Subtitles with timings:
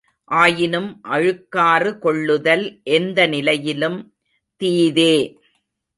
[0.31, 2.81] ஆயினும் அழுக்காறு கொள்ளுதல்
[2.83, 3.99] எந்த நிலையிலும்
[4.61, 5.15] தீதே.